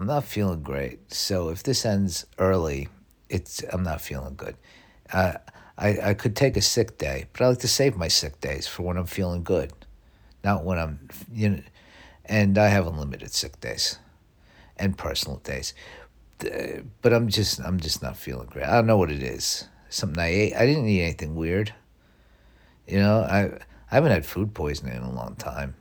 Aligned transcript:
I'm 0.00 0.06
not 0.06 0.24
feeling 0.24 0.62
great. 0.62 1.12
So 1.12 1.50
if 1.50 1.62
this 1.62 1.84
ends 1.84 2.24
early, 2.38 2.88
it's 3.28 3.62
I'm 3.70 3.82
not 3.82 4.00
feeling 4.00 4.34
good. 4.34 4.56
Uh, 5.12 5.34
I 5.76 5.98
I 6.00 6.14
could 6.14 6.34
take 6.34 6.56
a 6.56 6.62
sick 6.62 6.96
day, 6.96 7.26
but 7.34 7.44
I 7.44 7.48
like 7.48 7.58
to 7.58 7.68
save 7.68 7.98
my 7.98 8.08
sick 8.08 8.40
days 8.40 8.66
for 8.66 8.82
when 8.82 8.96
I'm 8.96 9.04
feeling 9.04 9.42
good, 9.42 9.74
not 10.42 10.64
when 10.64 10.78
I'm 10.78 11.06
you 11.30 11.50
know. 11.50 11.62
And 12.24 12.56
I 12.56 12.68
have 12.68 12.86
unlimited 12.86 13.30
sick 13.30 13.60
days, 13.60 13.98
and 14.78 14.96
personal 14.96 15.36
days, 15.40 15.74
but 17.02 17.12
I'm 17.12 17.28
just 17.28 17.60
I'm 17.60 17.78
just 17.78 18.02
not 18.02 18.16
feeling 18.16 18.46
great. 18.46 18.64
I 18.64 18.76
don't 18.76 18.86
know 18.86 18.96
what 18.96 19.10
it 19.10 19.22
is. 19.22 19.68
Something 19.90 20.18
I 20.18 20.28
ate. 20.28 20.54
I 20.54 20.64
didn't 20.64 20.88
eat 20.88 21.02
anything 21.02 21.34
weird. 21.34 21.74
You 22.88 23.00
know, 23.00 23.20
I 23.20 23.40
I 23.90 23.96
haven't 23.96 24.12
had 24.12 24.24
food 24.24 24.54
poisoning 24.54 24.96
in 24.96 25.02
a 25.02 25.12
long 25.12 25.34
time. 25.34 25.74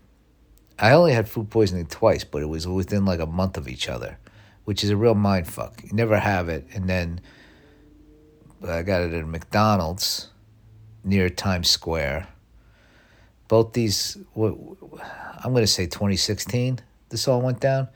I 0.82 0.93
only 0.93 1.14
had 1.14 1.27
food 1.27 1.50
poisoning 1.50 1.88
twice, 1.88 2.23
but 2.23 2.41
it 2.41 2.48
was 2.48 2.68
within 2.68 3.05
like 3.05 3.20
a 3.20 3.25
month 3.25 3.57
of 3.57 3.68
each 3.68 3.89
other, 3.89 4.18
which 4.64 4.84
is 4.84 4.89
a 4.89 4.98
real 4.98 5.16
mind 5.16 5.48
fuck. 5.48 5.83
You 5.83 5.93
never 5.93 6.18
have 6.18 6.47
it, 6.47 6.68
and 6.74 6.89
then 6.89 7.21
I 8.68 8.82
got 8.83 9.02
it 9.02 9.14
at 9.14 9.28
McDonald's 9.28 10.29
near 11.04 11.29
Times 11.29 11.69
Square. 11.69 12.28
Both 13.47 13.74
these, 13.74 14.18
I'm 14.36 15.52
going 15.52 15.64
to 15.64 15.68
say 15.68 15.86
2016, 15.86 16.80
this 17.10 17.27
all 17.27 17.41
went 17.41 17.60
down. 17.60 17.89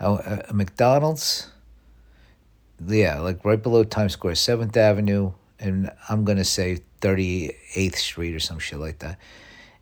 A 0.00 0.08
uh, 0.08 0.52
McDonald's, 0.52 1.50
yeah, 2.86 3.18
like 3.20 3.44
right 3.44 3.62
below 3.62 3.84
Times 3.84 4.12
Square, 4.12 4.34
7th 4.34 4.76
Avenue, 4.76 5.32
and 5.58 5.90
I'm 6.08 6.24
going 6.24 6.38
to 6.38 6.44
say 6.44 6.80
38th 7.00 7.96
Street 7.96 8.34
or 8.34 8.40
some 8.40 8.58
shit 8.58 8.78
like 8.78 9.00
that. 9.00 9.18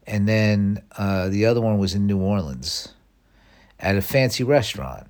And 0.06 0.28
then 0.28 0.82
uh, 0.96 1.28
the 1.28 1.46
other 1.46 1.60
one 1.60 1.78
was 1.78 1.94
in 1.94 2.06
New 2.06 2.18
Orleans 2.18 2.88
at 3.78 3.96
a 3.96 4.02
fancy 4.02 4.44
restaurant. 4.44 5.08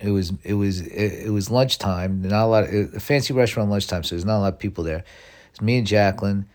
It 0.00 0.10
was 0.10 0.32
it 0.42 0.54
was 0.54 0.80
it, 0.80 1.26
it 1.26 1.30
was 1.30 1.50
lunchtime. 1.50 2.22
Not 2.22 2.44
a 2.44 2.46
lot. 2.46 2.64
Of, 2.64 2.94
a 2.94 3.00
fancy 3.00 3.32
restaurant 3.32 3.70
lunchtime, 3.70 4.02
so 4.02 4.14
there's 4.14 4.24
not 4.24 4.38
a 4.38 4.40
lot 4.40 4.52
of 4.54 4.58
people 4.58 4.84
there. 4.84 5.04
It's 5.50 5.60
me 5.60 5.78
and 5.78 5.86
Jacqueline, 5.86 6.48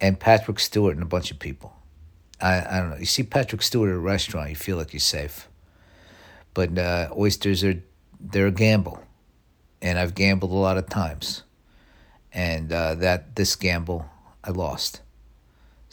and 0.00 0.20
Patrick 0.20 0.58
Stewart 0.58 0.94
and 0.94 1.02
a 1.02 1.06
bunch 1.06 1.30
of 1.30 1.38
people. 1.38 1.74
I 2.40 2.60
I 2.60 2.80
don't 2.80 2.90
know. 2.90 2.96
You 2.96 3.06
see 3.06 3.22
Patrick 3.22 3.62
Stewart 3.62 3.90
at 3.90 3.96
a 3.96 3.98
restaurant, 3.98 4.50
you 4.50 4.56
feel 4.56 4.76
like 4.76 4.92
you're 4.92 5.00
safe. 5.00 5.48
But 6.54 6.78
uh, 6.78 7.08
oysters 7.16 7.64
are 7.64 7.82
they're 8.20 8.46
a 8.46 8.52
gamble, 8.52 9.02
and 9.80 9.98
I've 9.98 10.14
gambled 10.14 10.52
a 10.52 10.54
lot 10.54 10.76
of 10.78 10.88
times, 10.88 11.42
and 12.32 12.70
uh, 12.70 12.94
that 12.96 13.36
this 13.36 13.56
gamble 13.56 14.06
I 14.44 14.50
lost. 14.50 15.00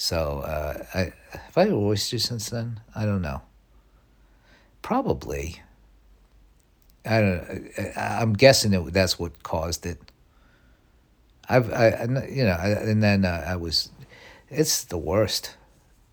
So 0.04 0.40
uh, 0.40 0.84
I 0.94 1.14
have 1.32 1.58
I 1.58 1.62
had 1.62 1.72
oysters 1.72 2.26
since 2.26 2.50
then. 2.50 2.82
I 2.94 3.06
don't 3.06 3.22
know. 3.22 3.42
Probably. 4.82 5.62
I 7.06 7.22
don't. 7.22 7.72
I'm 7.96 8.34
guessing 8.34 8.74
it. 8.74 8.92
That's 8.92 9.18
what 9.18 9.44
caused 9.44 9.86
it. 9.86 10.02
I've, 11.48 11.72
I, 11.72 12.04
you 12.30 12.44
know, 12.44 12.58
and 12.60 13.02
then 13.02 13.24
uh, 13.24 13.46
I 13.48 13.56
was. 13.56 13.92
It's 14.50 14.84
the 14.84 14.98
worst. 14.98 15.56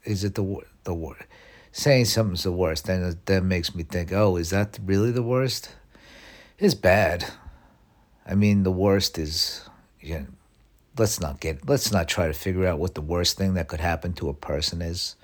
Is 0.05 0.23
it 0.23 0.37
the 0.37 0.59
the 0.85 0.95
worst? 0.95 1.25
Saying 1.73 2.05
something's 2.05 2.45
the 2.45 2.53
worst, 2.53 2.85
then 2.85 3.19
that 3.25 3.43
makes 3.43 3.75
me 3.75 3.83
think. 3.83 4.13
Oh, 4.13 4.37
is 4.37 4.51
that 4.51 4.79
really 4.85 5.11
the 5.11 5.25
worst? 5.25 5.75
It's 6.61 6.75
bad. 6.75 7.25
I 8.25 8.37
mean, 8.37 8.63
the 8.63 8.71
worst 8.71 9.19
is. 9.19 9.69
You 10.01 10.21
know, 10.21 10.27
let's 11.01 11.21
not 11.21 11.41
get. 11.41 11.69
Let's 11.69 11.91
not 11.91 12.07
try 12.07 12.29
to 12.29 12.33
figure 12.33 12.67
out 12.67 12.79
what 12.79 12.95
the 12.95 13.01
worst 13.01 13.37
thing 13.37 13.55
that 13.55 13.67
could 13.67 13.81
happen 13.81 14.13
to 14.15 14.29
a 14.29 14.35
person 14.35 14.81
is. 14.81 15.17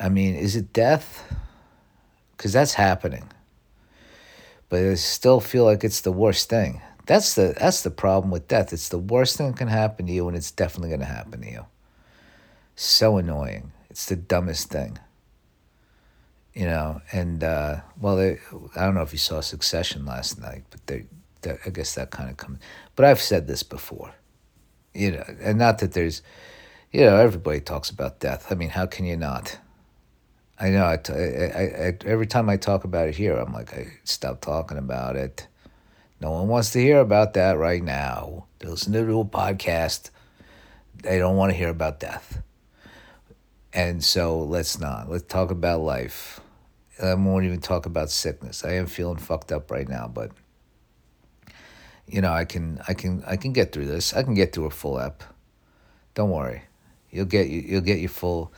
I 0.00 0.08
mean, 0.08 0.34
is 0.34 0.56
it 0.56 0.72
death? 0.72 1.32
Because 2.36 2.52
that's 2.52 2.74
happening 2.74 3.28
but 4.68 4.80
I 4.80 4.94
still 4.94 5.40
feel 5.40 5.64
like 5.64 5.84
it's 5.84 6.00
the 6.00 6.12
worst 6.12 6.48
thing. 6.48 6.80
That's 7.06 7.34
the 7.34 7.54
that's 7.58 7.82
the 7.82 7.90
problem 7.90 8.30
with 8.30 8.48
death. 8.48 8.72
It's 8.72 8.88
the 8.88 8.98
worst 8.98 9.36
thing 9.36 9.52
that 9.52 9.58
can 9.58 9.68
happen 9.68 10.06
to 10.06 10.12
you, 10.12 10.26
and 10.28 10.36
it's 10.36 10.50
definitely 10.50 10.88
going 10.88 11.00
to 11.00 11.06
happen 11.06 11.40
to 11.42 11.50
you. 11.50 11.66
So 12.74 13.16
annoying. 13.16 13.72
It's 13.90 14.06
the 14.06 14.16
dumbest 14.16 14.68
thing. 14.68 14.98
You 16.52 16.66
know, 16.66 17.00
and 17.12 17.44
uh, 17.44 17.80
well, 18.00 18.16
they, 18.16 18.38
I 18.74 18.84
don't 18.84 18.94
know 18.94 19.02
if 19.02 19.12
you 19.12 19.18
saw 19.18 19.40
Succession 19.40 20.06
last 20.06 20.40
night, 20.40 20.64
but 20.70 20.84
they, 20.86 21.04
they 21.42 21.58
I 21.64 21.70
guess 21.70 21.94
that 21.94 22.10
kind 22.10 22.30
of 22.30 22.38
comes. 22.38 22.58
But 22.96 23.04
I've 23.04 23.20
said 23.20 23.46
this 23.46 23.62
before, 23.62 24.14
you 24.96 25.12
know, 25.12 25.24
and 25.40 25.58
not 25.58 25.78
that 25.78 25.92
there's, 25.92 26.22
you 26.90 27.02
know, 27.02 27.16
everybody 27.16 27.60
talks 27.60 27.90
about 27.90 28.20
death. 28.20 28.46
I 28.50 28.54
mean, 28.54 28.70
how 28.70 28.86
can 28.86 29.04
you 29.04 29.16
not? 29.16 29.58
I 30.58 30.70
know. 30.70 30.84
I, 30.84 30.98
I, 31.10 31.88
I, 31.88 31.98
every 32.06 32.26
time 32.26 32.48
I 32.48 32.56
talk 32.56 32.84
about 32.84 33.08
it 33.08 33.16
here, 33.16 33.36
I'm 33.36 33.52
like, 33.52 33.74
I 33.74 33.88
stop 34.04 34.40
talking 34.40 34.78
about 34.78 35.16
it. 35.16 35.46
No 36.20 36.30
one 36.30 36.48
wants 36.48 36.70
to 36.70 36.80
hear 36.80 37.00
about 37.00 37.34
that 37.34 37.58
right 37.58 37.82
now. 37.82 38.46
They 38.58 38.68
listen 38.68 38.94
to 38.94 39.00
a 39.00 39.24
podcast. 39.24 40.10
They 41.02 41.18
don't 41.18 41.36
want 41.36 41.52
to 41.52 41.58
hear 41.58 41.68
about 41.68 42.00
death. 42.00 42.42
And 43.74 44.02
so 44.02 44.38
let's 44.38 44.78
not. 44.78 45.10
Let's 45.10 45.24
talk 45.24 45.50
about 45.50 45.80
life. 45.80 46.40
I 47.02 47.12
won't 47.12 47.44
even 47.44 47.60
talk 47.60 47.84
about 47.84 48.08
sickness. 48.08 48.64
I 48.64 48.72
am 48.72 48.86
feeling 48.86 49.18
fucked 49.18 49.52
up 49.52 49.70
right 49.70 49.86
now, 49.86 50.08
but 50.08 50.30
you 52.08 52.20
know, 52.20 52.32
I 52.32 52.44
can, 52.44 52.80
I 52.88 52.94
can, 52.94 53.22
I 53.26 53.36
can 53.36 53.52
get 53.52 53.72
through 53.72 53.86
this. 53.86 54.14
I 54.14 54.22
can 54.22 54.34
get 54.34 54.52
through 54.52 54.66
a 54.66 54.70
full 54.70 54.98
ep. 54.98 55.22
Don't 56.14 56.30
worry. 56.30 56.62
You'll 57.10 57.26
get 57.26 57.48
you. 57.48 57.60
You'll 57.60 57.80
get 57.82 57.98
your 57.98 58.08
full 58.08 58.52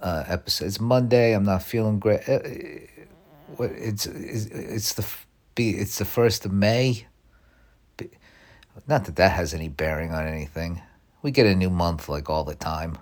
uh, 0.00 0.24
episode. 0.26 0.66
It's 0.66 0.80
Monday. 0.80 1.32
I'm 1.32 1.44
not 1.44 1.62
feeling 1.62 1.98
great. 1.98 2.20
It's 2.26 4.06
it's, 4.06 4.46
it's 4.46 4.92
the 4.94 5.06
it's 5.56 5.98
the 5.98 6.04
first 6.04 6.44
of 6.44 6.52
May. 6.52 7.06
Not 8.86 9.04
that 9.06 9.16
that 9.16 9.32
has 9.32 9.54
any 9.54 9.68
bearing 9.68 10.12
on 10.12 10.26
anything. 10.26 10.82
We 11.22 11.30
get 11.30 11.46
a 11.46 11.54
new 11.54 11.70
month 11.70 12.08
like 12.08 12.30
all 12.30 12.44
the 12.44 12.54
time. 12.54 12.98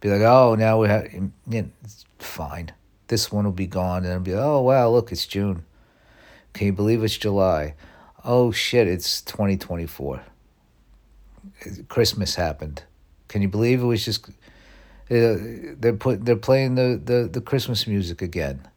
Be 0.00 0.10
like, 0.10 0.22
oh, 0.22 0.54
now 0.54 0.80
we 0.80 0.88
have. 0.88 1.08
It's 1.50 2.04
fine. 2.18 2.72
This 3.08 3.32
one 3.32 3.44
will 3.44 3.52
be 3.52 3.66
gone, 3.66 4.04
and 4.04 4.12
I'll 4.12 4.20
be, 4.20 4.34
oh 4.34 4.60
wow, 4.60 4.90
look, 4.90 5.12
it's 5.12 5.26
June. 5.26 5.64
Can 6.52 6.66
you 6.66 6.72
believe 6.72 7.02
it's 7.02 7.16
July? 7.16 7.74
Oh 8.24 8.50
shit, 8.50 8.88
it's 8.88 9.22
2024. 9.22 10.22
Christmas 11.88 12.34
happened. 12.34 12.82
Can 13.28 13.42
you 13.42 13.48
believe 13.48 13.80
it 13.80 13.86
was 13.86 14.04
just 14.04 14.28
uh, 15.10 15.36
they're 15.78 15.96
put 15.98 16.24
they're 16.24 16.36
playing 16.36 16.74
the, 16.74 17.00
the, 17.02 17.28
the 17.32 17.40
Christmas 17.40 17.86
music 17.86 18.20
again. 18.20 18.68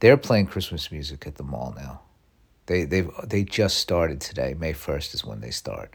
They're 0.00 0.16
playing 0.16 0.46
Christmas 0.46 0.90
music 0.90 1.26
at 1.26 1.36
the 1.36 1.44
mall 1.44 1.74
now. 1.76 2.00
They 2.66 2.84
they 2.84 3.06
they 3.24 3.44
just 3.44 3.78
started 3.78 4.20
today. 4.20 4.54
May 4.58 4.72
first 4.72 5.14
is 5.14 5.24
when 5.24 5.40
they 5.40 5.50
start. 5.50 5.94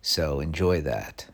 So 0.00 0.40
enjoy 0.40 0.80
that. 0.82 1.26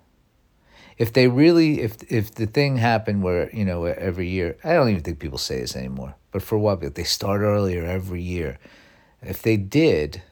If 0.97 1.13
they 1.13 1.29
really 1.29 1.81
if 1.81 2.11
if 2.11 2.35
the 2.35 2.47
thing 2.47 2.77
happened 2.79 3.23
where 3.23 3.51
you 3.55 3.65
know 3.65 3.85
every 3.85 4.29
year 4.29 4.57
I 4.65 4.73
don't 4.73 4.89
even 4.89 5.03
think 5.03 5.21
people 5.21 5.39
say 5.39 5.61
this 5.61 5.77
anymore. 5.77 6.17
But 6.33 6.43
for 6.43 6.59
what 6.59 6.83
if 6.83 6.95
they 6.95 7.05
start 7.05 7.41
earlier 7.41 7.85
every 7.85 8.21
year, 8.23 8.59
if 9.23 9.43
they 9.43 9.57
did, 9.57 10.23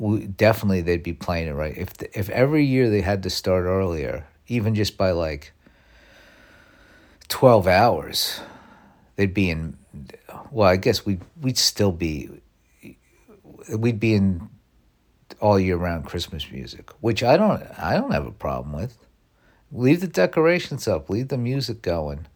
we, 0.00 0.26
definitely 0.26 0.80
they'd 0.80 1.02
be 1.02 1.12
playing 1.12 1.48
it 1.48 1.52
right. 1.52 1.76
If 1.76 1.94
the, 1.98 2.18
if 2.18 2.30
every 2.30 2.64
year 2.64 2.88
they 2.88 3.02
had 3.02 3.22
to 3.24 3.30
start 3.30 3.66
earlier, 3.66 4.26
even 4.48 4.74
just 4.74 4.96
by 4.96 5.10
like 5.10 5.52
12 7.28 7.66
hours, 7.66 8.40
they'd 9.16 9.34
be 9.34 9.50
in, 9.50 9.76
well, 10.50 10.68
I 10.68 10.76
guess 10.76 11.04
we'd, 11.04 11.20
we'd 11.40 11.58
still 11.58 11.92
be, 11.92 12.30
we'd 13.76 14.00
be 14.00 14.14
in 14.14 14.48
all 15.38 15.60
year 15.60 15.76
round 15.76 16.06
Christmas 16.06 16.50
music, 16.50 16.90
which 17.00 17.22
I 17.22 17.36
don't, 17.36 17.62
I 17.78 17.94
don't 17.96 18.12
have 18.12 18.26
a 18.26 18.32
problem 18.32 18.72
with. 18.72 18.96
Leave 19.70 20.00
the 20.00 20.08
decorations 20.08 20.88
up, 20.88 21.10
leave 21.10 21.28
the 21.28 21.38
music 21.38 21.82
going, 21.82 22.26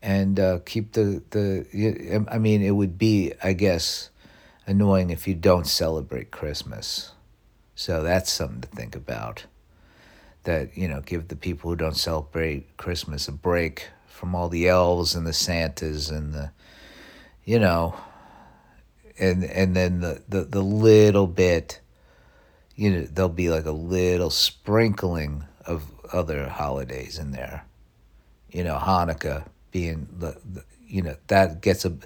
and 0.00 0.38
uh, 0.38 0.60
keep 0.64 0.92
the, 0.92 1.20
the, 1.30 2.24
I 2.30 2.38
mean, 2.38 2.62
it 2.62 2.70
would 2.70 2.96
be, 2.96 3.32
I 3.42 3.54
guess, 3.54 4.10
annoying 4.66 5.10
if 5.10 5.26
you 5.28 5.34
don't 5.34 5.66
celebrate 5.66 6.30
Christmas. 6.30 7.12
So 7.74 8.02
that's 8.02 8.32
something 8.32 8.62
to 8.62 8.68
think 8.68 8.96
about. 8.96 9.46
That, 10.44 10.76
you 10.76 10.88
know, 10.88 11.00
give 11.00 11.28
the 11.28 11.36
people 11.36 11.70
who 11.70 11.76
don't 11.76 11.96
celebrate 11.96 12.76
Christmas 12.76 13.28
a 13.28 13.32
break 13.32 13.88
from 14.06 14.34
all 14.34 14.48
the 14.48 14.68
elves 14.68 15.14
and 15.14 15.26
the 15.26 15.32
Santas 15.32 16.08
and 16.08 16.32
the, 16.32 16.52
you 17.44 17.58
know, 17.58 17.94
and 19.18 19.44
and 19.44 19.74
then 19.74 20.00
the, 20.00 20.22
the, 20.28 20.44
the 20.44 20.62
little 20.62 21.26
bit, 21.26 21.80
you 22.74 22.90
know, 22.90 23.02
there'll 23.02 23.28
be 23.28 23.50
like 23.50 23.66
a 23.66 23.72
little 23.72 24.30
sprinkling 24.30 25.44
of 25.64 25.84
other 26.12 26.48
holidays 26.48 27.18
in 27.18 27.32
there. 27.32 27.64
You 28.50 28.64
know, 28.64 28.76
Hanukkah 28.76 29.46
being 29.70 30.08
the, 30.16 30.38
the 30.44 30.64
you 30.86 31.02
know, 31.02 31.16
that 31.26 31.60
gets 31.60 31.84
a, 31.84 31.96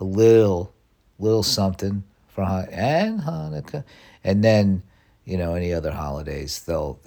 a 0.00 0.04
little, 0.04 0.73
little 1.18 1.42
something 1.42 2.04
for 2.28 2.42
and 2.70 3.20
Hanukkah. 3.20 3.84
And 4.22 4.42
then, 4.42 4.82
you 5.24 5.36
know, 5.36 5.54
any 5.54 5.72
other 5.72 5.92
holidays, 5.92 6.62
they'll, 6.66 6.98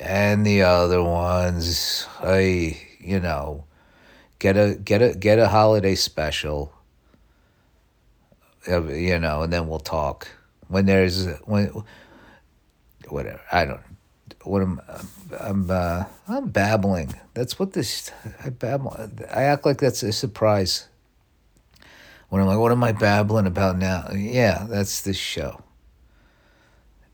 and 0.00 0.46
the 0.46 0.62
other 0.62 1.02
ones, 1.02 2.06
hey, 2.20 2.80
you 3.00 3.20
know, 3.20 3.64
Get 4.40 4.56
a 4.56 4.74
get 4.74 5.02
a 5.02 5.14
get 5.14 5.38
a 5.38 5.48
holiday 5.48 5.94
special. 5.94 6.72
you 8.66 9.18
know, 9.18 9.42
and 9.42 9.52
then 9.52 9.68
we'll 9.68 9.80
talk. 9.80 10.28
When 10.68 10.86
there's 10.86 11.28
when 11.44 11.84
whatever 13.08 13.42
I 13.52 13.66
don't 13.66 13.82
what 14.44 14.62
I'm 14.62 14.80
I'm 15.38 15.70
uh, 15.70 16.04
I'm 16.26 16.48
babbling. 16.48 17.14
That's 17.34 17.58
what 17.58 17.74
this 17.74 18.10
I 18.42 18.48
babble. 18.48 18.96
I 19.30 19.42
act 19.42 19.66
like 19.66 19.76
that's 19.76 20.02
a 20.02 20.10
surprise. 20.10 20.88
When 22.30 22.40
I'm 22.40 22.46
like, 22.46 22.58
what 22.58 22.70
am 22.70 22.82
I 22.84 22.92
babbling 22.92 23.46
about 23.46 23.76
now? 23.76 24.08
Yeah, 24.14 24.66
that's 24.68 25.02
this 25.02 25.16
show. 25.16 25.62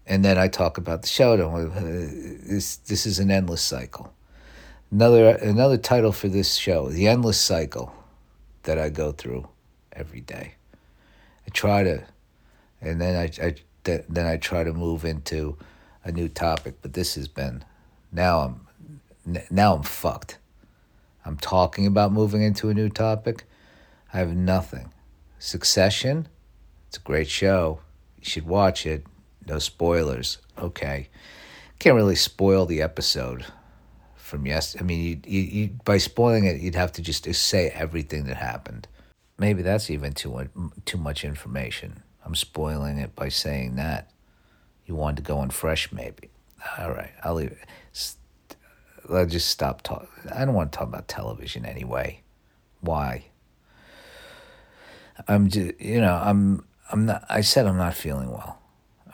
And 0.06 0.24
then 0.24 0.38
I 0.38 0.46
talk 0.46 0.78
about 0.78 1.02
the 1.02 1.08
show. 1.08 1.36
This 1.36 2.76
this 2.76 3.06
is 3.06 3.18
an 3.18 3.30
endless 3.30 3.62
cycle. 3.62 4.12
Another 4.92 5.30
another 5.30 5.78
title 5.78 6.12
for 6.12 6.28
this 6.28 6.54
show, 6.54 6.90
the 6.90 7.08
endless 7.08 7.40
cycle 7.40 7.92
that 8.64 8.78
I 8.78 8.90
go 8.90 9.10
through 9.10 9.48
every 9.92 10.20
day. 10.20 10.54
I 11.46 11.50
try 11.50 11.82
to, 11.82 12.04
and 12.80 13.00
then 13.00 13.16
I, 13.16 13.44
I 13.44 13.54
then 13.84 14.26
I 14.26 14.36
try 14.36 14.64
to 14.64 14.72
move 14.72 15.04
into 15.04 15.56
a 16.04 16.12
new 16.12 16.28
topic. 16.28 16.76
But 16.82 16.92
this 16.92 17.14
has 17.14 17.26
been 17.26 17.64
now 18.12 18.40
I'm 18.40 19.40
now 19.50 19.74
I'm 19.74 19.82
fucked. 19.82 20.38
I'm 21.24 21.38
talking 21.38 21.86
about 21.86 22.12
moving 22.12 22.42
into 22.42 22.68
a 22.68 22.74
new 22.74 22.90
topic. 22.90 23.44
I 24.12 24.18
have 24.18 24.36
nothing. 24.36 24.92
Succession, 25.38 26.28
it's 26.88 26.96
a 26.96 27.00
great 27.00 27.28
show. 27.28 27.80
You 28.18 28.24
should 28.24 28.46
watch 28.46 28.86
it. 28.86 29.04
No 29.46 29.58
spoilers. 29.58 30.38
Okay, 30.58 31.08
can't 31.78 31.94
really 31.94 32.16
spoil 32.16 32.66
the 32.66 32.82
episode 32.82 33.44
from 34.16 34.46
yes. 34.46 34.76
I 34.78 34.82
mean, 34.82 35.22
you, 35.26 35.40
you, 35.40 35.42
you 35.42 35.70
by 35.84 35.98
spoiling 35.98 36.44
it, 36.46 36.60
you'd 36.60 36.74
have 36.74 36.92
to 36.92 37.02
just 37.02 37.32
say 37.34 37.68
everything 37.68 38.24
that 38.24 38.36
happened. 38.36 38.88
Maybe 39.38 39.62
that's 39.62 39.90
even 39.90 40.12
too 40.12 40.48
too 40.84 40.98
much 40.98 41.24
information. 41.24 42.02
I'm 42.24 42.34
spoiling 42.34 42.98
it 42.98 43.14
by 43.14 43.28
saying 43.28 43.76
that. 43.76 44.10
You 44.86 44.94
wanted 44.94 45.16
to 45.16 45.22
go 45.22 45.42
in 45.42 45.50
fresh, 45.50 45.92
maybe. 45.92 46.30
All 46.78 46.90
right, 46.90 47.12
I'll 47.22 47.34
leave 47.34 47.52
it. 47.52 47.68
Let's 49.08 49.32
just 49.32 49.48
stop 49.48 49.82
talking. 49.82 50.08
I 50.34 50.44
don't 50.44 50.54
want 50.54 50.72
to 50.72 50.78
talk 50.78 50.88
about 50.88 51.06
television 51.06 51.64
anyway. 51.64 52.22
Why? 52.80 53.26
I'm 55.28 55.48
just, 55.48 55.80
you 55.80 56.00
know, 56.00 56.14
I'm, 56.14 56.66
I'm 56.90 57.06
not. 57.06 57.24
I 57.28 57.40
said 57.40 57.66
I'm 57.66 57.76
not 57.76 57.94
feeling 57.94 58.30
well. 58.30 58.58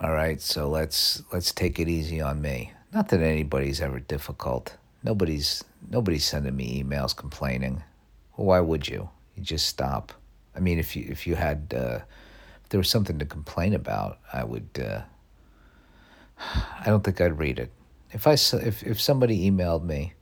All 0.01 0.13
right, 0.13 0.41
so 0.41 0.69
let's 0.69 1.23
let's 1.33 1.53
take 1.53 1.79
it 1.79 1.89
easy 1.89 2.21
on 2.21 2.43
me. 2.43 2.73
Not 2.93 3.09
that 3.09 3.21
anybody's 3.21 3.81
ever 3.81 4.01
difficult. 4.01 4.77
Nobody's 5.03 5.65
nobody's 5.91 6.25
sending 6.25 6.57
me 6.57 6.83
emails 6.83 7.17
complaining. 7.17 7.83
Well, 8.37 8.47
why 8.49 8.61
would 8.61 8.89
you? 8.89 9.09
You 9.37 9.43
just 9.43 9.67
stop. 9.67 10.13
I 10.55 10.61
mean, 10.61 10.79
if 10.79 10.97
you 10.97 11.07
if 11.09 11.27
you 11.27 11.37
had 11.37 11.73
uh, 11.77 12.01
if 12.63 12.69
there 12.69 12.79
was 12.79 12.91
something 12.91 13.19
to 13.19 13.27
complain 13.27 13.75
about, 13.75 14.19
I 14.33 14.45
would. 14.45 14.69
Uh, 14.79 15.03
I 16.81 16.85
don't 16.87 17.05
think 17.05 17.21
I'd 17.21 17.39
read 17.39 17.59
it. 17.59 17.71
If 18.11 18.27
I 18.27 18.33
if 18.33 18.83
if 18.83 19.01
somebody 19.01 19.51
emailed 19.51 19.85
me, 19.85 20.15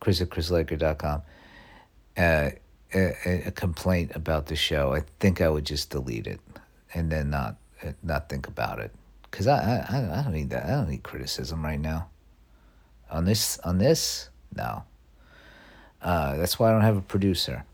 Chris 0.00 0.20
at 0.20 0.30
chrislaker.com, 0.30 1.22
uh, 2.16 2.50
a, 2.94 3.42
a 3.46 3.50
complaint 3.50 4.12
about 4.14 4.46
the 4.46 4.56
show, 4.56 4.94
I 4.94 5.02
think 5.20 5.40
I 5.40 5.48
would 5.48 5.64
just 5.64 5.90
delete 5.90 6.26
it 6.26 6.40
and 6.94 7.10
then 7.10 7.30
not 7.30 7.56
not 8.02 8.28
think 8.28 8.48
about 8.48 8.80
it 8.80 8.92
because 9.22 9.46
I, 9.46 9.86
I 9.88 10.18
I 10.18 10.22
don't 10.22 10.32
need 10.32 10.50
that. 10.50 10.66
I 10.66 10.70
don't 10.70 10.88
need 10.88 11.02
criticism 11.02 11.64
right 11.64 11.80
now. 11.80 12.08
On 13.10 13.24
this 13.24 13.58
on 13.60 13.78
this 13.78 14.30
no. 14.54 14.84
Uh, 16.00 16.36
that's 16.36 16.58
why 16.58 16.68
I 16.68 16.72
don't 16.72 16.82
have 16.82 16.96
a 16.96 17.02
producer. 17.02 17.64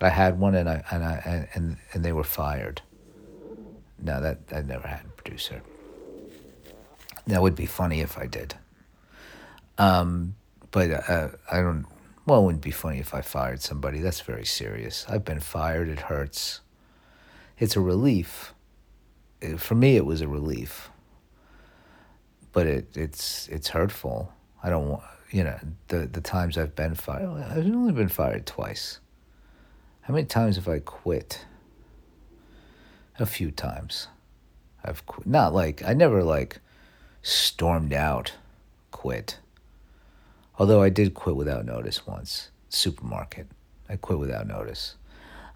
I 0.00 0.08
had 0.08 0.38
one 0.38 0.54
and 0.54 0.68
I 0.68 0.84
and 0.90 1.04
I 1.04 1.48
and 1.54 1.76
and 1.92 2.04
they 2.04 2.12
were 2.12 2.24
fired. 2.24 2.82
No, 4.02 4.20
that 4.20 4.38
I 4.52 4.62
never 4.62 4.86
had 4.86 5.04
a 5.06 5.22
producer. 5.22 5.62
That 7.26 7.40
would 7.40 7.56
be 7.56 7.66
funny 7.66 8.00
if 8.00 8.18
I 8.18 8.26
did. 8.26 8.54
Um, 9.78 10.34
but 10.70 10.90
uh, 10.90 11.28
I 11.50 11.60
don't. 11.60 11.86
Well, 12.26 12.40
it 12.40 12.44
wouldn't 12.44 12.62
be 12.62 12.70
funny 12.70 13.00
if 13.00 13.12
I 13.12 13.20
fired 13.20 13.60
somebody. 13.60 14.00
That's 14.00 14.20
very 14.20 14.46
serious. 14.46 15.04
I've 15.08 15.24
been 15.24 15.40
fired. 15.40 15.88
It 15.88 16.00
hurts. 16.00 16.60
It's 17.58 17.76
a 17.76 17.80
relief. 17.80 18.54
For 19.58 19.74
me, 19.74 19.96
it 19.96 20.06
was 20.06 20.22
a 20.22 20.28
relief. 20.28 20.90
But 22.52 22.66
it, 22.66 22.96
it's 22.96 23.48
it's 23.48 23.68
hurtful. 23.68 24.32
I 24.62 24.70
don't 24.70 24.88
want 24.88 25.02
you 25.30 25.44
know 25.44 25.58
the 25.88 26.06
the 26.06 26.20
times 26.20 26.56
I've 26.56 26.74
been 26.74 26.94
fired. 26.94 27.28
I've 27.28 27.66
only 27.66 27.92
been 27.92 28.08
fired 28.08 28.46
twice. 28.46 29.00
How 30.02 30.14
many 30.14 30.26
times 30.26 30.56
have 30.56 30.68
I 30.68 30.78
quit? 30.78 31.44
A 33.18 33.26
few 33.26 33.50
times. 33.50 34.08
I've 34.84 35.04
quit. 35.06 35.26
Not 35.26 35.52
like 35.52 35.82
I 35.84 35.92
never 35.92 36.22
like 36.22 36.60
stormed 37.22 37.92
out, 37.92 38.32
quit. 38.90 39.38
Although 40.58 40.82
I 40.82 40.88
did 40.88 41.14
quit 41.14 41.36
without 41.36 41.64
notice 41.64 42.06
once, 42.06 42.50
supermarket. 42.68 43.48
I 43.88 43.96
quit 43.96 44.18
without 44.18 44.46
notice. 44.46 44.94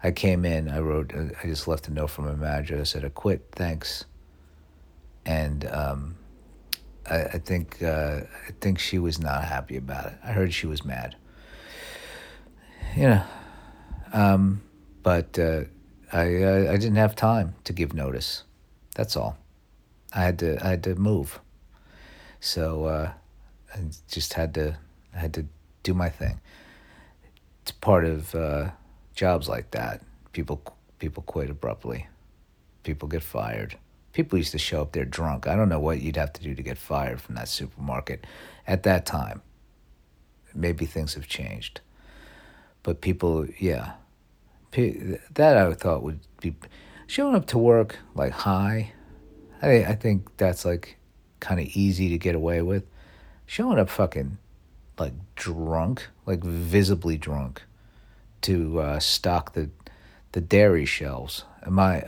I 0.03 0.11
came 0.11 0.45
in, 0.45 0.69
I 0.69 0.79
wrote, 0.79 1.13
I 1.13 1.45
just 1.47 1.67
left 1.67 1.87
a 1.87 1.93
note 1.93 2.07
from 2.07 2.25
my 2.25 2.35
manager. 2.35 2.79
I 2.79 2.83
said, 2.83 3.03
I 3.03 3.09
quit, 3.09 3.47
thanks. 3.51 4.05
And 5.25 5.65
um, 5.67 6.15
I, 7.09 7.23
I, 7.23 7.37
think 7.39 7.81
uh, 7.83 8.21
I 8.47 8.51
think 8.61 8.79
she 8.79 8.99
was 8.99 9.19
not 9.19 9.43
happy 9.43 9.77
about 9.77 10.07
it. 10.07 10.13
I 10.23 10.31
heard 10.31 10.53
she 10.53 10.67
was 10.67 10.85
mad. 10.85 11.15
You 12.95 13.09
know, 13.09 13.23
um, 14.13 14.61
but 15.03 15.37
uh, 15.37 15.63
I 16.11 16.43
uh, 16.43 16.71
I 16.71 16.77
didn't 16.77 16.95
have 16.95 17.15
time 17.15 17.55
to 17.65 17.73
give 17.73 17.93
notice. 17.93 18.43
That's 18.95 19.15
all. 19.15 19.37
I 20.13 20.21
had 20.21 20.39
to 20.39 20.65
I 20.65 20.69
had 20.71 20.83
to 20.85 20.95
move. 20.95 21.39
So 22.39 22.85
uh, 22.85 23.11
I 23.75 23.79
just 24.07 24.33
had 24.33 24.55
to 24.55 24.77
I 25.15 25.19
had 25.19 25.33
to 25.35 25.45
do 25.83 25.93
my 25.93 26.09
thing. 26.09 26.39
It's 27.61 27.71
part 27.71 28.05
of 28.05 28.33
uh, 28.35 28.69
jobs 29.13 29.47
like 29.47 29.71
that. 29.71 30.01
People 30.31 30.61
people 30.99 31.23
quit 31.23 31.49
abruptly. 31.49 32.07
People 32.83 33.07
get 33.07 33.23
fired. 33.23 33.77
People 34.13 34.37
used 34.37 34.51
to 34.51 34.57
show 34.57 34.81
up 34.81 34.91
there 34.91 35.05
drunk. 35.05 35.47
I 35.47 35.55
don't 35.55 35.69
know 35.69 35.79
what 35.79 36.01
you'd 36.01 36.17
have 36.17 36.33
to 36.33 36.41
do 36.41 36.55
to 36.55 36.63
get 36.63 36.77
fired 36.77 37.21
from 37.21 37.35
that 37.35 37.47
supermarket 37.47 38.25
at 38.67 38.83
that 38.83 39.05
time. 39.05 39.41
Maybe 40.53 40.85
things 40.85 41.13
have 41.13 41.27
changed. 41.27 41.81
But 42.81 43.01
people, 43.01 43.45
yeah, 43.59 43.93
that 44.71 45.57
I 45.57 45.73
thought 45.73 46.03
would 46.03 46.19
be 46.41 46.55
showing 47.07 47.35
up 47.35 47.47
to 47.47 47.57
work 47.57 47.99
like 48.15 48.31
high. 48.31 48.93
I 49.61 49.83
I 49.83 49.95
think 49.95 50.37
that's 50.37 50.65
like 50.65 50.97
kind 51.39 51.59
of 51.59 51.67
easy 51.67 52.09
to 52.09 52.17
get 52.17 52.35
away 52.35 52.61
with. 52.61 52.83
Showing 53.45 53.79
up 53.79 53.89
fucking 53.89 54.37
like 54.99 55.13
drunk, 55.35 56.07
like 56.25 56.43
visibly 56.43 57.17
drunk, 57.17 57.63
to 58.41 58.79
uh, 58.79 58.99
stock 58.99 59.53
the 59.53 59.69
the 60.31 60.41
dairy 60.41 60.85
shelves. 60.85 61.43
Am 61.65 61.79
I? 61.79 62.03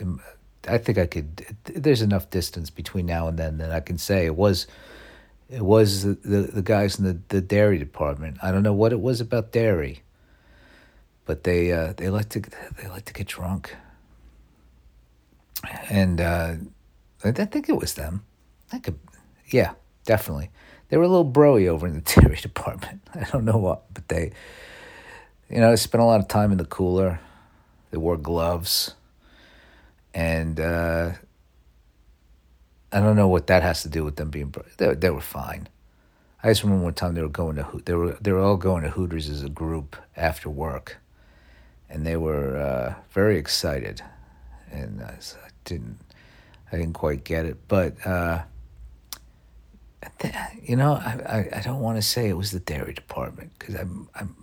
Am, 0.00 0.20
I 0.68 0.78
think 0.78 0.98
I 0.98 1.06
could. 1.06 1.56
There's 1.64 2.02
enough 2.02 2.30
distance 2.30 2.70
between 2.70 3.06
now 3.06 3.28
and 3.28 3.38
then 3.38 3.58
that 3.58 3.70
I 3.70 3.80
can 3.80 3.98
say 3.98 4.26
it 4.26 4.36
was. 4.36 4.66
It 5.50 5.62
was 5.62 6.02
the, 6.02 6.12
the, 6.12 6.42
the 6.42 6.62
guys 6.62 6.98
in 6.98 7.06
the, 7.06 7.18
the 7.28 7.40
dairy 7.40 7.78
department. 7.78 8.36
I 8.42 8.52
don't 8.52 8.62
know 8.62 8.74
what 8.74 8.92
it 8.92 9.00
was 9.00 9.22
about 9.22 9.50
dairy, 9.50 10.02
but 11.24 11.44
they 11.44 11.72
uh, 11.72 11.94
they 11.96 12.10
like 12.10 12.28
to 12.30 12.40
they 12.40 12.88
like 12.88 13.06
to 13.06 13.14
get 13.14 13.28
drunk, 13.28 13.74
and 15.88 16.20
uh, 16.20 16.54
I 17.24 17.32
think 17.32 17.68
it 17.68 17.76
was 17.76 17.94
them. 17.94 18.24
I 18.72 18.78
could, 18.78 18.98
yeah, 19.46 19.72
definitely. 20.04 20.50
They 20.88 20.96
were 20.96 21.04
a 21.04 21.08
little 21.08 21.30
broy 21.30 21.68
over 21.68 21.86
in 21.86 21.94
the 21.94 22.00
dairy 22.20 22.36
department. 22.36 23.02
I 23.14 23.24
don't 23.24 23.44
know 23.44 23.58
what, 23.58 23.92
but 23.92 24.08
they, 24.08 24.32
you 25.50 25.60
know, 25.60 25.74
spent 25.76 26.02
a 26.02 26.06
lot 26.06 26.20
of 26.20 26.28
time 26.28 26.52
in 26.52 26.58
the 26.58 26.64
cooler. 26.64 27.20
They 27.90 27.98
wore 27.98 28.16
gloves, 28.16 28.94
and 30.12 30.60
uh, 30.60 31.12
I 32.92 33.00
don't 33.00 33.16
know 33.16 33.28
what 33.28 33.46
that 33.46 33.62
has 33.62 33.82
to 33.82 33.88
do 33.88 34.04
with 34.04 34.16
them 34.16 34.30
being. 34.30 34.54
They 34.76 34.94
they 34.94 35.10
were 35.10 35.20
fine. 35.20 35.68
I 36.42 36.50
just 36.50 36.62
remember 36.62 36.84
one 36.84 36.94
time 36.94 37.14
they 37.14 37.22
were 37.22 37.28
going 37.28 37.56
to 37.56 37.82
they 37.84 37.94
were 37.94 38.18
they 38.20 38.32
were 38.32 38.40
all 38.40 38.56
going 38.56 38.82
to 38.82 38.90
Hooters 38.90 39.28
as 39.30 39.42
a 39.42 39.48
group 39.48 39.96
after 40.16 40.50
work, 40.50 40.98
and 41.88 42.06
they 42.06 42.16
were 42.16 42.56
uh, 42.56 42.94
very 43.10 43.38
excited, 43.38 44.02
and 44.70 45.02
I 45.02 45.18
didn't 45.64 45.98
I 46.70 46.76
didn't 46.76 46.94
quite 46.94 47.24
get 47.24 47.44
it, 47.44 47.68
but. 47.68 48.06
Uh, 48.06 48.42
you 50.62 50.76
know, 50.76 50.92
I, 50.94 51.48
I, 51.54 51.58
I 51.58 51.60
don't 51.62 51.80
want 51.80 51.96
to 51.96 52.02
say 52.02 52.28
it 52.28 52.36
was 52.36 52.50
the 52.50 52.60
dairy 52.60 52.92
department 52.92 53.52
because 53.58 53.74
I'm 53.74 54.08
I'm 54.14 54.36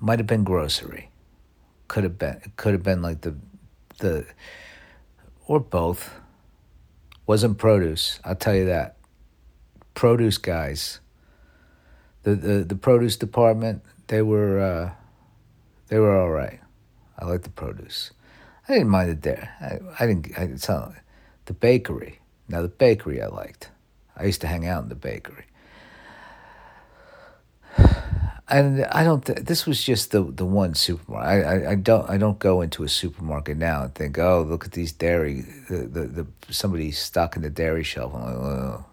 might 0.00 0.18
have 0.18 0.26
been 0.26 0.44
grocery, 0.44 1.10
could 1.88 2.04
have 2.04 2.18
been 2.18 2.40
could 2.56 2.72
have 2.72 2.82
been 2.82 3.02
like 3.02 3.20
the 3.22 3.36
the 3.98 4.26
or 5.46 5.60
both. 5.60 6.10
Wasn't 7.26 7.58
produce. 7.58 8.18
I'll 8.24 8.34
tell 8.34 8.56
you 8.56 8.66
that. 8.66 8.96
Produce 9.94 10.38
guys. 10.38 11.00
The 12.22 12.34
the 12.34 12.64
the 12.64 12.74
produce 12.74 13.16
department 13.16 13.82
they 14.08 14.22
were 14.22 14.58
uh, 14.58 14.92
they 15.88 15.98
were 15.98 16.16
all 16.18 16.30
right. 16.30 16.60
I 17.18 17.26
liked 17.26 17.44
the 17.44 17.50
produce. 17.50 18.10
I 18.68 18.74
didn't 18.74 18.88
mind 18.88 19.10
it 19.10 19.22
there. 19.22 19.54
I, 19.60 20.02
I 20.02 20.06
didn't. 20.06 20.36
I 20.36 20.46
didn't 20.46 20.66
the 21.44 21.52
bakery. 21.52 22.20
Now 22.48 22.62
the 22.62 22.68
bakery 22.68 23.22
I 23.22 23.26
liked. 23.26 23.70
I 24.20 24.24
used 24.24 24.40
to 24.42 24.46
hang 24.46 24.66
out 24.66 24.82
in 24.82 24.88
the 24.88 24.94
bakery. 24.94 25.46
And 28.48 28.84
I 28.86 29.04
don't. 29.04 29.24
Th- 29.24 29.38
this 29.38 29.64
was 29.64 29.80
just 29.80 30.10
the 30.10 30.24
the 30.24 30.44
one 30.44 30.74
supermarket. 30.74 31.46
I, 31.46 31.52
I, 31.52 31.70
I 31.70 31.74
don't 31.76 32.10
I 32.10 32.18
don't 32.18 32.40
go 32.40 32.62
into 32.62 32.82
a 32.82 32.88
supermarket 32.88 33.56
now 33.56 33.84
and 33.84 33.94
think, 33.94 34.18
oh, 34.18 34.42
look 34.42 34.64
at 34.64 34.72
these 34.72 34.90
dairy. 34.90 35.44
The 35.68 35.76
the, 35.86 36.06
the 36.06 36.26
somebody 36.48 36.90
stuck 36.90 37.36
in 37.36 37.42
the 37.42 37.50
dairy 37.50 37.84
shelf. 37.84 38.12
I'm 38.12 38.22
like, 38.22 38.34
oh, 38.34 38.84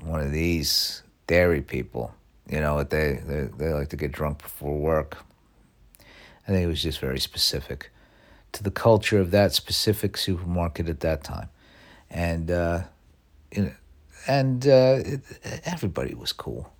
one 0.00 0.20
of 0.20 0.32
these 0.32 1.02
dairy 1.26 1.60
people. 1.60 2.14
You 2.48 2.60
know, 2.60 2.82
they 2.84 3.20
they 3.26 3.48
they 3.58 3.72
like 3.74 3.90
to 3.90 3.96
get 3.96 4.12
drunk 4.12 4.42
before 4.42 4.78
work. 4.78 5.18
I 6.48 6.52
think 6.52 6.64
it 6.64 6.68
was 6.68 6.82
just 6.82 6.98
very 6.98 7.20
specific 7.20 7.90
to 8.52 8.62
the 8.62 8.70
culture 8.70 9.20
of 9.20 9.30
that 9.32 9.52
specific 9.52 10.16
supermarket 10.16 10.88
at 10.88 11.00
that 11.00 11.22
time, 11.22 11.50
and 12.08 12.50
uh, 12.50 12.84
you 13.52 13.62
know, 13.64 13.72
and 14.26 14.66
uh, 14.66 15.02
everybody 15.64 16.14
was 16.14 16.32
cool. 16.32 16.72